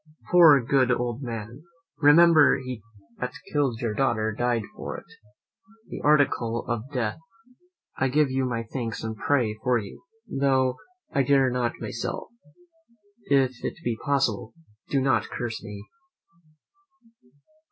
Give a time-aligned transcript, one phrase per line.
[0.31, 1.61] Poor good old man!
[1.99, 2.81] Remember, he
[3.19, 5.05] that killed your daughter died for it.
[5.91, 7.19] In the article of death,
[7.97, 10.77] I give you my thanks and pray for you, though
[11.13, 12.29] I dare not for myself.
[13.25, 14.55] If it be possible,
[14.89, 15.85] do not curse me."